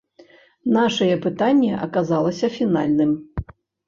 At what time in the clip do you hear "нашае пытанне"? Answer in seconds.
0.77-1.69